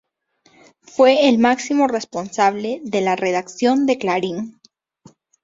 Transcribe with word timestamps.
Fue 0.81 1.29
el 1.29 1.37
máximo 1.37 1.87
responsable 1.87 2.81
de 2.83 3.01
la 3.01 3.15
Redacción 3.15 3.85
de 3.85 3.99
Clarín. 3.99 4.59